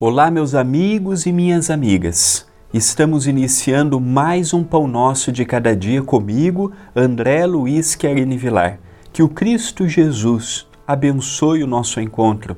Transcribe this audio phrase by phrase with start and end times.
[0.00, 2.46] Olá, meus amigos e minhas amigas.
[2.72, 8.78] Estamos iniciando mais um Pão Nosso de Cada Dia comigo, André Luiz Querini Vilar.
[9.12, 12.56] Que o Cristo Jesus abençoe o nosso encontro,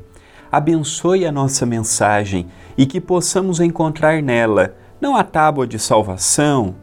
[0.53, 6.75] abençoe a nossa mensagem e que possamos encontrar nela não a tábua de salvação,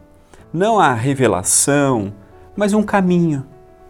[0.52, 2.12] não a revelação,
[2.56, 3.46] mas um caminho,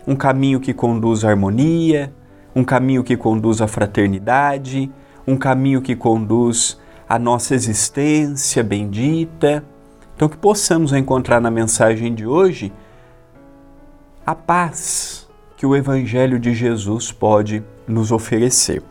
[0.06, 2.14] um caminho que conduz à harmonia,
[2.54, 4.92] um caminho que conduz à fraternidade
[5.28, 9.64] um caminho que conduz à nossa existência bendita.
[10.16, 12.72] Então, que possamos encontrar na mensagem de hoje
[14.26, 18.82] a paz que o Evangelho de Jesus pode nos oferecer.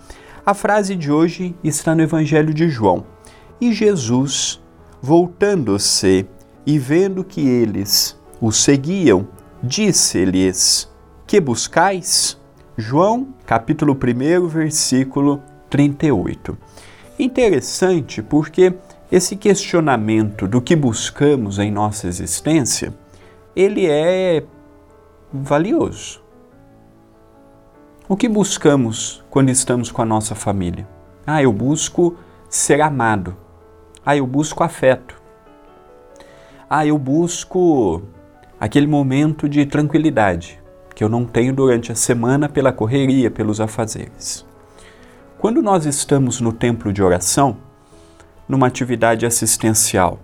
[0.44, 3.04] A frase de hoje está no Evangelho de João.
[3.60, 4.62] E Jesus,
[5.00, 6.26] voltando-se
[6.66, 9.26] e vendo que eles o seguiam,
[9.62, 10.88] disse-lhes:
[11.26, 12.38] Que buscais?
[12.76, 16.56] João, capítulo 1, versículo 38.
[17.18, 18.74] Interessante porque
[19.10, 22.92] esse questionamento do que buscamos em nossa existência,
[23.54, 24.44] ele é
[25.32, 26.22] valioso.
[28.08, 30.86] O que buscamos quando estamos com a nossa família?
[31.26, 32.16] Ah, eu busco
[32.48, 33.36] ser amado.
[34.04, 35.20] Ah, eu busco afeto.
[36.68, 38.02] Ah, eu busco
[38.60, 40.60] aquele momento de tranquilidade
[40.94, 44.46] que eu não tenho durante a semana pela correria, pelos afazeres.
[45.38, 47.58] Quando nós estamos no templo de oração,
[48.48, 50.18] numa atividade assistencial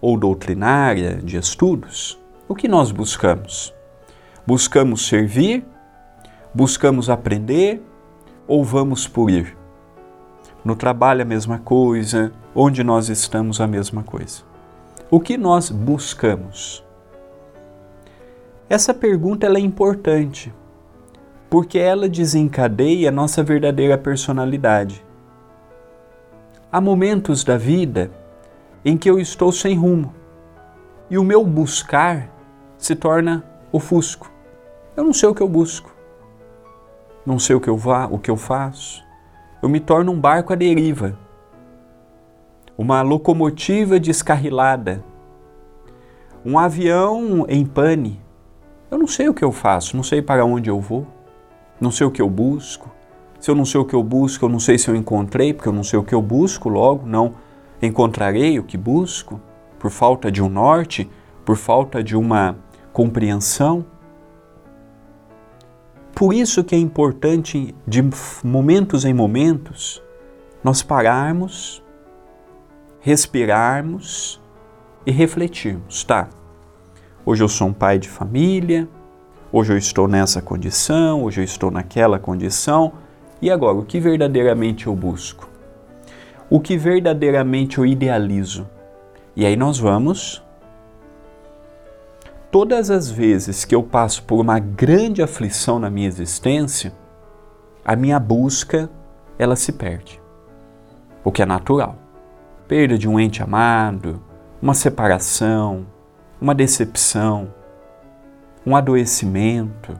[0.00, 2.18] ou doutrinária de estudos,
[2.48, 3.74] o que nós buscamos?
[4.46, 5.66] Buscamos servir?
[6.54, 7.82] Buscamos aprender?
[8.46, 9.54] Ou vamos por ir?
[10.64, 14.42] No trabalho a mesma coisa, onde nós estamos a mesma coisa.
[15.10, 16.82] O que nós buscamos?
[18.66, 20.50] Essa pergunta é importante
[21.50, 25.04] porque ela desencadeia a nossa verdadeira personalidade.
[26.70, 28.10] Há momentos da vida
[28.84, 30.14] em que eu estou sem rumo
[31.08, 32.30] e o meu buscar
[32.76, 33.42] se torna
[33.72, 34.30] ofusco.
[34.94, 35.90] Eu não sei o que eu busco,
[37.24, 39.02] não sei o que eu, vá, o que eu faço.
[39.62, 41.18] Eu me torno um barco à deriva,
[42.76, 45.02] uma locomotiva descarrilada,
[46.44, 48.20] um avião em pane.
[48.90, 51.06] Eu não sei o que eu faço, não sei para onde eu vou
[51.80, 52.90] não sei o que eu busco.
[53.40, 55.68] Se eu não sei o que eu busco, eu não sei se eu encontrei, porque
[55.68, 57.34] eu não sei o que eu busco, logo não
[57.80, 59.40] encontrarei o que busco,
[59.78, 61.08] por falta de um norte,
[61.44, 62.56] por falta de uma
[62.92, 63.86] compreensão.
[66.14, 68.02] Por isso que é importante, de
[68.42, 70.02] momentos em momentos,
[70.64, 71.80] nós pararmos,
[72.98, 74.42] respirarmos
[75.06, 76.28] e refletirmos, tá?
[77.24, 78.88] Hoje eu sou um pai de família,
[79.50, 82.92] Hoje eu estou nessa condição, hoje eu estou naquela condição.
[83.40, 85.48] E agora, o que verdadeiramente eu busco?
[86.50, 88.68] O que verdadeiramente eu idealizo?
[89.34, 90.44] E aí nós vamos.
[92.50, 96.92] Todas as vezes que eu passo por uma grande aflição na minha existência,
[97.82, 98.90] a minha busca
[99.38, 100.20] ela se perde.
[101.24, 101.96] O que é natural.
[102.66, 104.22] Perda de um ente amado,
[104.60, 105.86] uma separação,
[106.38, 107.48] uma decepção,
[108.66, 109.98] um adoecimento,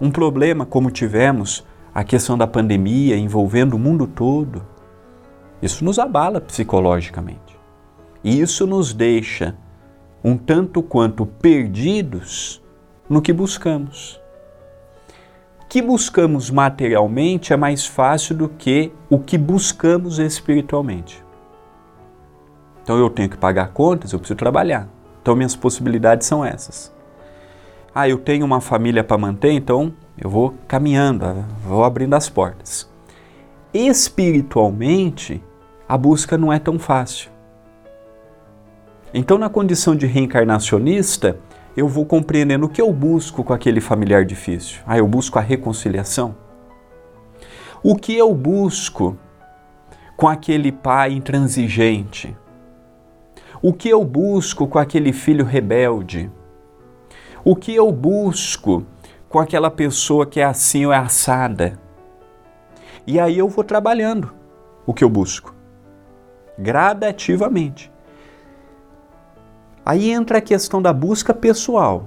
[0.00, 1.64] um problema como tivemos
[1.94, 4.66] a questão da pandemia envolvendo o mundo todo,
[5.60, 7.58] isso nos abala psicologicamente.
[8.24, 9.54] E isso nos deixa
[10.24, 12.62] um tanto quanto perdidos
[13.08, 14.20] no que buscamos.
[15.68, 21.24] que buscamos materialmente é mais fácil do que o que buscamos espiritualmente.
[22.82, 24.86] Então eu tenho que pagar contas, eu preciso trabalhar.
[25.22, 26.94] Então minhas possibilidades são essas.
[27.94, 32.90] Ah, eu tenho uma família para manter, então eu vou caminhando, vou abrindo as portas.
[33.74, 35.42] Espiritualmente,
[35.86, 37.30] a busca não é tão fácil.
[39.12, 41.38] Então, na condição de reencarnacionista,
[41.76, 44.80] eu vou compreendendo o que eu busco com aquele familiar difícil.
[44.86, 46.34] Ah, eu busco a reconciliação.
[47.82, 49.18] O que eu busco
[50.16, 52.34] com aquele pai intransigente?
[53.60, 56.30] O que eu busco com aquele filho rebelde?
[57.44, 58.86] O que eu busco
[59.28, 61.76] com aquela pessoa que é assim ou é assada?
[63.04, 64.32] E aí eu vou trabalhando
[64.86, 65.52] o que eu busco,
[66.56, 67.90] gradativamente.
[69.84, 72.06] Aí entra a questão da busca pessoal,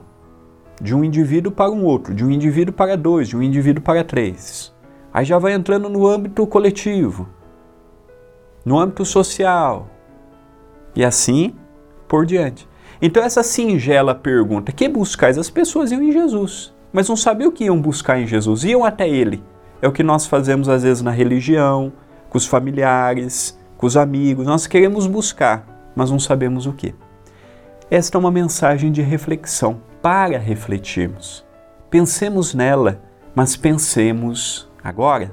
[0.82, 4.06] de um indivíduo para um outro, de um indivíduo para dois, de um indivíduo para
[4.06, 4.74] três.
[5.14, 7.28] Aí já vai entrando no âmbito coletivo,
[8.64, 9.90] no âmbito social,
[10.96, 11.54] e assim
[12.08, 12.66] por diante.
[13.02, 15.38] Então, essa singela pergunta: que buscais?
[15.38, 18.86] As pessoas iam em Jesus, mas não sabiam o que iam buscar em Jesus, iam
[18.86, 19.44] até ele.
[19.82, 21.92] É o que nós fazemos às vezes na religião,
[22.30, 24.46] com os familiares, com os amigos.
[24.46, 26.96] Nós queremos buscar, mas não sabemos o que.
[27.90, 31.46] Esta é uma mensagem de reflexão para refletirmos.
[31.90, 33.02] Pensemos nela,
[33.36, 35.32] mas pensemos agora.